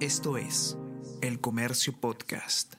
[0.00, 0.76] Esto es
[1.22, 2.74] El Comercio Podcast.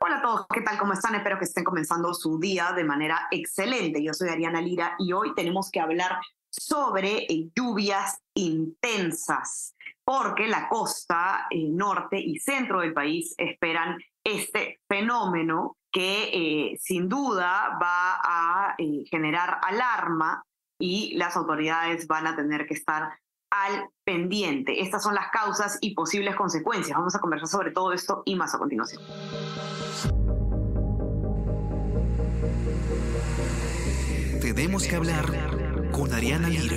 [0.00, 0.76] Hola a todos, ¿qué tal?
[0.78, 1.14] ¿Cómo están?
[1.14, 4.02] Espero que estén comenzando su día de manera excelente.
[4.02, 6.18] Yo soy Ariana Lira y hoy tenemos que hablar
[6.50, 14.80] sobre eh, lluvias intensas, porque la costa eh, norte y centro del país esperan este
[14.88, 18.76] fenómeno que eh, sin duda va a
[19.08, 20.42] generar alarma
[20.80, 23.12] y las autoridades van a tener que estar
[23.50, 24.80] al pendiente.
[24.80, 26.96] Estas son las causas y posibles consecuencias.
[26.96, 29.02] Vamos a conversar sobre todo esto y más a continuación.
[34.40, 35.26] Tenemos que hablar
[35.92, 36.76] con Ariana Lira.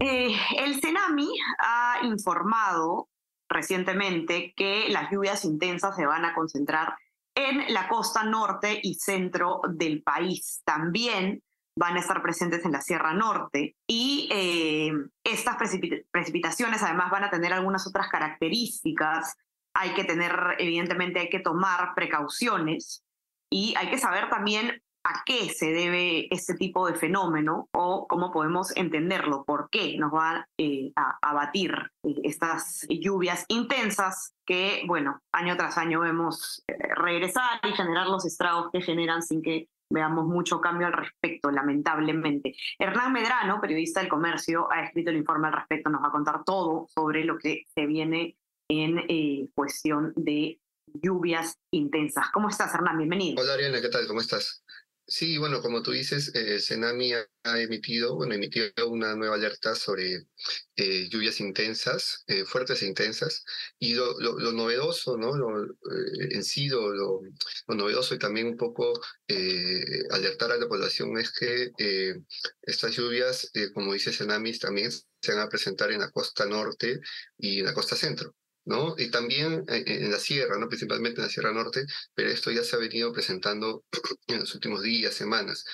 [0.00, 1.28] Eh, el CENAMI
[1.58, 3.08] ha informado
[3.48, 6.96] recientemente que las lluvias intensas se van a concentrar
[7.34, 10.62] en la costa norte y centro del país.
[10.64, 11.42] También
[11.76, 14.92] van a estar presentes en la Sierra Norte y eh,
[15.24, 15.56] estas
[16.10, 19.36] precipitaciones además van a tener algunas otras características.
[19.74, 23.02] Hay que tener, evidentemente, hay que tomar precauciones
[23.50, 28.32] y hay que saber también a qué se debe este tipo de fenómeno o cómo
[28.32, 31.72] podemos entenderlo, por qué nos van eh, a abatir
[32.04, 38.24] eh, estas lluvias intensas que, bueno, año tras año vemos eh, regresar y generar los
[38.24, 42.54] estragos que generan sin que veamos mucho cambio al respecto, lamentablemente.
[42.78, 46.44] Hernán Medrano, periodista del comercio, ha escrito el informe al respecto, nos va a contar
[46.44, 48.36] todo sobre lo que se viene
[48.68, 50.58] en cuestión de
[50.94, 52.30] lluvias intensas.
[52.32, 52.96] ¿Cómo estás, Hernán?
[52.96, 53.42] Bienvenido.
[53.42, 54.06] Hola, Ariana, ¿qué tal?
[54.06, 54.64] ¿Cómo estás?
[55.06, 60.26] Sí, bueno, como tú dices, el Senami ha emitido, bueno, emitió una nueva alerta sobre
[60.76, 63.44] eh, lluvias intensas, eh, fuertes e intensas,
[63.78, 64.14] y lo,
[64.52, 65.36] novedoso, ¿no?
[65.36, 67.20] Lo, eh, en sí, lo,
[67.68, 68.92] novedoso y también un poco
[70.10, 71.72] alertar a la población es que
[72.62, 77.00] estas lluvias, como dice Senami, también se van a presentar en la costa norte
[77.38, 78.34] y en la costa centro.
[78.64, 78.94] ¿No?
[78.98, 80.68] Y también eh, en la sierra, ¿no?
[80.68, 81.84] Principalmente en la Sierra Norte,
[82.14, 83.84] pero esto ya se ha venido presentando
[84.28, 85.64] en los últimos días, semanas.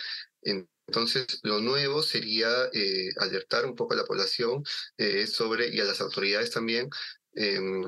[0.42, 4.64] Entonces, lo nuevo sería eh, alertar un poco a la población
[4.96, 6.88] eh, sobre, y a las autoridades también
[7.34, 7.84] em,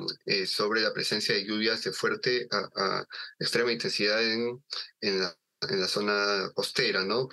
[0.46, 3.04] sobre la presencia de lluvias de fuerte a,
[3.38, 4.62] extrema intensidad en,
[5.00, 7.28] en, la, zona costera, ¿no?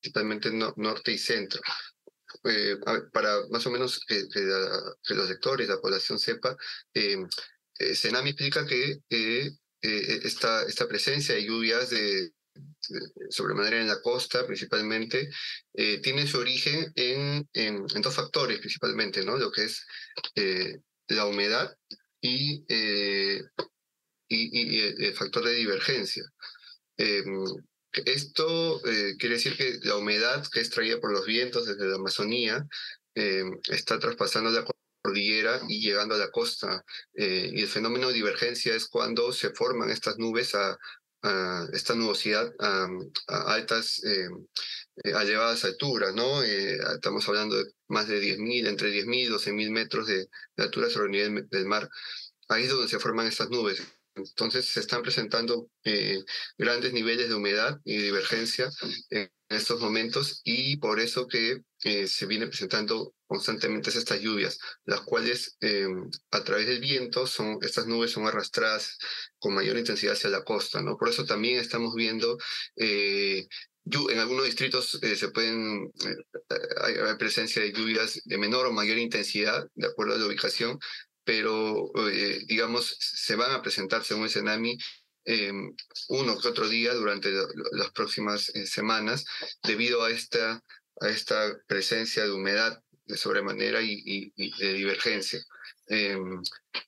[0.00, 1.60] principalmente norte y centro.
[2.44, 2.76] Eh,
[3.12, 4.26] para más o menos que,
[5.14, 6.56] los sectores, la población sepa,
[6.92, 7.16] eh,
[7.78, 12.32] eh Senami explica que eh, esta, esta presencia de lluvias de,
[13.30, 15.30] sobremanera en la costa principalmente,
[15.72, 19.38] tiene su origen en, en, dos factores principalmente, ¿no?
[19.38, 19.86] Lo que es
[21.08, 21.74] la humedad
[22.20, 23.40] y, y,
[24.28, 26.24] y, el factor de divergencia.
[27.92, 31.96] Esto eh, quiere decir que la humedad que es traída por los vientos desde la
[31.96, 32.66] Amazonía
[33.14, 34.64] eh, está traspasando la
[35.02, 36.84] cordillera y llegando a la costa.
[37.14, 40.78] Eh, y el fenómeno de divergencia es cuando se forman estas nubes a,
[41.72, 42.88] esta nubosidad a,
[43.54, 46.42] altas, a elevadas alturas, ¿no?
[46.42, 51.06] estamos hablando de más de 10.000, entre 10.000 y 12.000 metros de, de altura sobre
[51.06, 51.88] el nivel del mar.
[52.48, 53.80] Ahí es donde se forman estas nubes.
[54.14, 56.22] Entonces se están presentando eh,
[56.58, 58.70] grandes niveles de humedad y divergencia
[59.10, 65.00] en estos momentos y por eso que eh, se viene presentando constantemente estas lluvias, las
[65.00, 65.86] cuales eh,
[66.30, 68.98] a través del viento son estas nubes son arrastradas
[69.38, 70.96] con mayor intensidad hacia la costa, ¿no?
[70.98, 72.36] Por eso también estamos viendo
[72.76, 75.90] en algunos distritos se pueden
[76.82, 80.78] hay, presencia de lluvias de menor o mayor intensidad de acuerdo a la ubicación,
[81.24, 84.76] pero eh, digamos, se van a presentar según el Senami
[85.24, 85.74] em,
[86.08, 87.30] uno que otro día durante
[87.72, 89.24] las próximas eh, semanas
[89.62, 90.62] debido a esta,
[91.00, 95.40] a esta presencia de humedad de sobremanera y, de divergencia.
[95.86, 96.42] Em,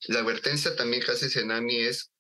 [0.09, 2.11] la advertencia también que hace Senami es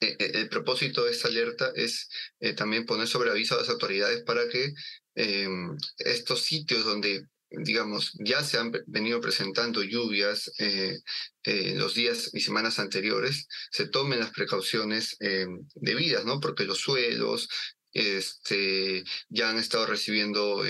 [0.00, 2.08] eh, el propósito de esta alerta es
[2.56, 4.74] también poner sobre aviso a las autoridades para que
[5.14, 10.98] em, estos sitios donde digamos, ya se han venido presentando lluvias eh,
[11.44, 16.40] eh, los días y semanas anteriores, se tomen las precauciones eh, debidas, ¿no?
[16.40, 17.48] Porque los suelos
[17.92, 20.62] este, ya han estado recibiendo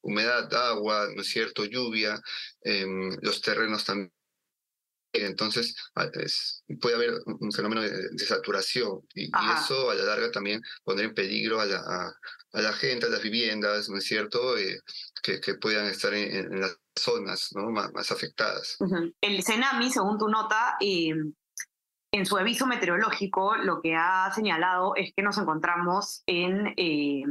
[0.00, 2.20] humedad, agua, ¿no es cierto?, lluvia,
[3.22, 4.12] los terrenos también
[5.12, 5.74] entonces
[6.80, 11.60] puede haber un fenómeno de, saturación y, eso a la larga también pondrá en peligro
[11.60, 12.12] a la,
[12.52, 14.80] a, la gente, a las viviendas, ¿no es cierto?, eh,
[15.22, 17.70] que, que, puedan estar en, las zonas ¿no?
[17.70, 18.76] más, afectadas.
[19.20, 21.14] El CENAMI, según tu nota, eh,
[22.12, 27.24] en su aviso meteorológico lo que ha señalado es que nos encontramos en, eh,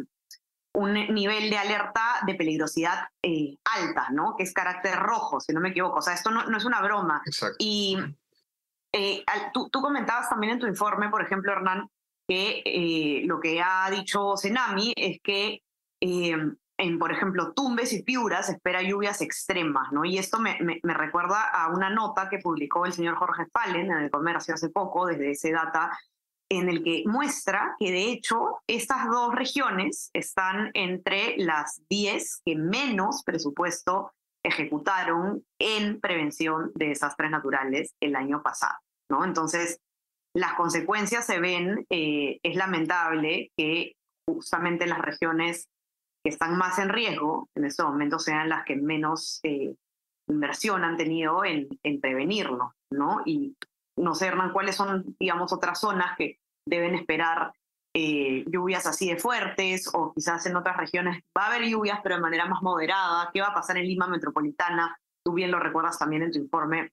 [0.78, 4.36] un nivel de alerta de peligrosidad eh, alta, ¿no?
[4.38, 5.98] Que es carácter rojo, si no me equivoco.
[5.98, 7.22] O sea, esto no, no es una broma.
[7.26, 7.56] Exacto.
[7.58, 7.98] Y
[8.94, 9.24] eh,
[9.54, 11.90] tú, tú, comentabas también en tu informe, por ejemplo, Hernán,
[12.28, 15.64] que eh, lo que ha dicho Senami es que
[16.78, 20.06] en, por ejemplo, Tumbes y Piura se espera lluvias extremas, ¿no?
[20.06, 23.92] Y esto me, me, me, recuerda a una nota que publicó el señor Jorge Fallen
[23.92, 25.98] en el Comercio hace poco, desde ese data,
[26.50, 32.56] en el que muestra que de hecho estas dos regiones están entre las 10 que
[32.56, 34.14] menos presupuesto
[34.44, 38.78] ejecutaron en prevención de desastres naturales el año pasado,
[39.10, 39.26] ¿no?
[39.26, 39.82] Entonces,
[40.34, 43.94] las consecuencias se ven, eh, es lamentable que
[44.26, 45.68] justamente las regiones
[46.28, 49.74] que están más en riesgo en estos momentos sean las que menos eh,
[50.28, 53.22] inversión han tenido en, en prevenirlo, ¿no?
[53.26, 53.56] Y
[53.96, 57.54] no sé, Hernán, cuáles son, digamos, otras zonas que deben esperar
[57.94, 62.16] eh, lluvias así de fuertes o quizás en otras regiones va a haber lluvias pero
[62.16, 63.30] de manera más moderada.
[63.34, 65.00] ¿Qué va a pasar en Lima Metropolitana?
[65.24, 66.92] Tú bien lo recuerdas también en tu informe.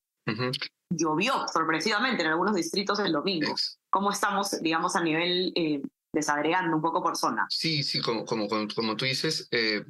[0.90, 3.52] Llovió sorpresivamente en algunos distritos el domingo.
[3.90, 5.82] ¿Cómo estamos, digamos, a nivel eh,
[6.14, 7.46] desagregando un poco por zona?
[7.49, 9.84] Sí, sí, como, como, como, tú dices, eh,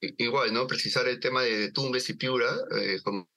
[0.00, 0.66] igual, ¿no?
[0.66, 2.50] Precisar el tema de Tumbes y Piura,
[3.04, 3.28] como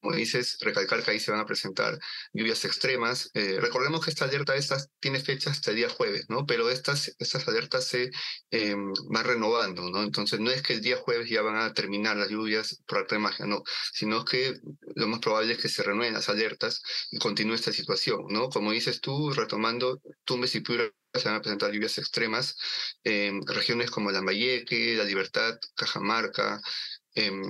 [0.00, 1.98] como dices, recalcar que ahí se van a presentar
[2.32, 3.30] lluvias extremas.
[3.34, 6.46] Eh, recordemos que esta alerta estas tiene fecha hasta el día jueves, ¿no?
[6.46, 8.10] Pero estas, estas alertas se
[8.50, 8.76] eh,
[9.10, 10.02] van renovando, ¿no?
[10.02, 13.16] Entonces no es que el día jueves ya van a terminar las lluvias por arte
[13.16, 13.62] de magia, no,
[13.92, 14.54] sino que
[14.94, 18.48] lo más probable es que se renueven las alertas y continúe esta situación, ¿no?
[18.48, 22.56] Como dices tú, retomando, Tumbes y Piura se van a presentar lluvias extremas
[23.02, 26.60] en regiones como Lambayeque, La Libertad, Cajamarca,
[27.14, 27.42] em,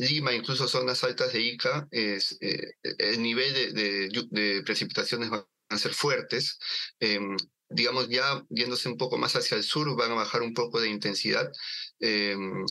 [0.00, 5.92] Lima, incluso zonas altas de Ica, es, eh, el nivel de, precipitaciones van a ser
[5.92, 6.58] fuertes.
[6.98, 7.36] Em,
[7.68, 10.88] digamos, ya yéndose un poco más hacia el sur, van a bajar un poco de
[10.88, 11.52] intensidad.
[12.00, 12.64] Em,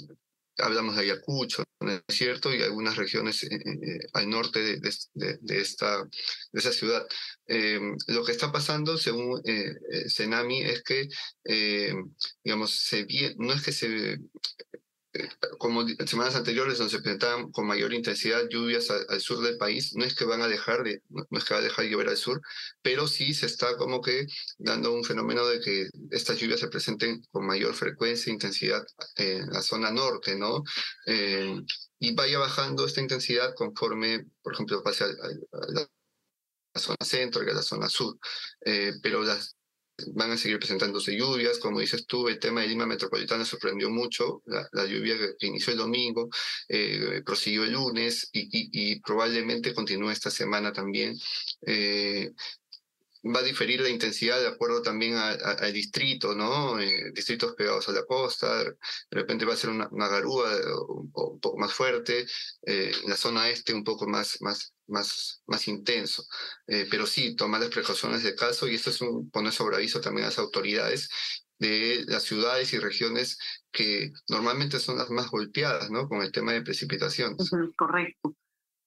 [0.57, 2.53] hablamos de Ayacucho, ¿no es cierto?
[2.53, 4.89] Y algunas regiones eh, eh, al norte de,
[5.61, 7.05] esta, de esa ciudad.
[7.45, 9.41] Em, lo que está pasando, según
[10.07, 11.07] Senami, es que,
[12.43, 12.91] digamos,
[13.37, 14.19] no es que se
[15.57, 20.05] como semanas anteriores donde se presentaban con mayor intensidad lluvias al, sur del país, no
[20.05, 22.17] es que van a dejar de, no es que va a dejar de llover al
[22.17, 22.41] sur,
[22.81, 24.27] pero sí se está como que
[24.57, 28.85] dando un fenómeno de que estas lluvias se presenten con mayor frecuencia e intensidad
[29.15, 30.63] en la zona norte, ¿no?
[31.05, 31.55] Eh,
[31.99, 35.89] y vaya bajando esta intensidad conforme, por ejemplo, pase a, la,
[36.75, 38.17] zona centro y a la zona sur.
[38.65, 39.57] Eh, pero las,
[40.13, 44.43] van a seguir presentándose lluvias, como dices tú, el tema de Lima Metropolitana sorprendió mucho,
[44.45, 46.29] la, lluvia que inició el domingo,
[46.67, 51.15] eh, prosiguió el lunes y, probablemente continúe esta semana también.
[51.65, 52.31] Eh,
[53.23, 56.79] va a diferir la intensidad de acuerdo también al distrito, ¿no?
[56.79, 58.75] Eh, distritos pegados a la costa, de
[59.11, 60.49] repente va a ser una, garúa
[60.87, 62.25] un, poco más fuerte,
[63.05, 66.23] la zona este un poco más, más, más, más intenso.
[66.67, 70.01] Eh, pero sí, tomar las precauciones de caso y esto es un poner sobre aviso
[70.01, 71.09] también a las autoridades
[71.59, 73.37] de las ciudades y regiones
[73.71, 76.07] que normalmente son las más golpeadas, ¿no?
[76.07, 77.49] Con el tema de precipitaciones.
[77.77, 78.33] correcto.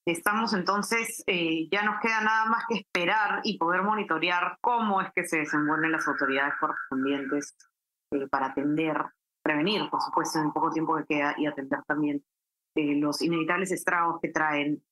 [0.05, 5.09] Estamos entonces, eh, ya nos queda nada más que esperar y poder monitorear cómo es
[5.15, 7.55] que se desenvuelven las autoridades correspondientes
[8.11, 8.97] eh, para atender,
[9.45, 12.25] prevenir, por supuesto, en el poco tiempo que queda y atender también
[12.75, 14.82] los inevitables estragos que traen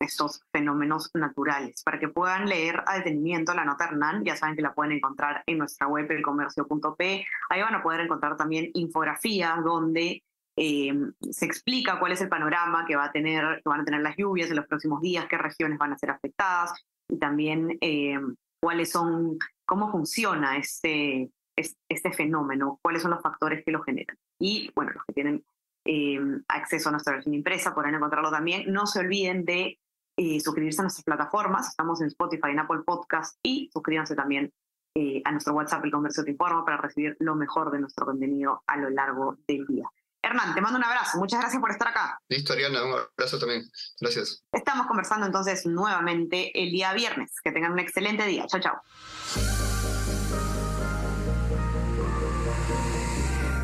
[0.00, 1.82] estos fenómenos naturales.
[1.84, 5.42] Para que puedan leer a detenimiento la nota Hernán, ya saben que la pueden encontrar
[5.46, 7.26] en nuestra web elcomercio.p.
[7.50, 10.22] Ahí van a poder encontrar también infografías donde
[10.56, 10.92] eh,
[11.30, 14.50] se explica cuál es el panorama que, va a tener, van a tener las lluvias
[14.50, 16.72] en los próximos días, qué regiones van a ser afectadas
[17.08, 18.18] y también eh,
[18.60, 24.16] cuáles son, cómo funciona este, este fenómeno, cuáles son los factores que lo generan.
[24.38, 25.44] Y bueno, los que tienen
[25.84, 28.70] eh, acceso a nuestra versión impresa podrán encontrarlo también.
[28.72, 29.78] No se olviden de
[30.20, 31.70] eh, suscribirse a nuestras plataformas.
[31.70, 34.52] Estamos en Spotify, en Apple Podcast y suscríbanse también
[34.94, 38.62] eh, a nuestro WhatsApp El Comercio Te Informa para recibir lo mejor de nuestro contenido
[38.66, 39.88] a lo largo del día.
[40.22, 41.16] Hernán, te mando un abrazo.
[41.16, 42.20] Muchas gracias por estar acá.
[42.28, 43.62] Listo, Ariana, un abrazo también.
[43.98, 44.44] Gracias.
[44.52, 47.32] Estamos conversando entonces nuevamente el día viernes.
[47.42, 48.46] Que tengan un excelente día.
[48.46, 48.78] Chao, chao.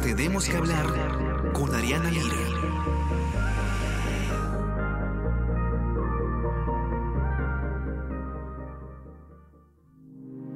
[0.03, 2.96] Tenemos que hablar con Ariana Lira.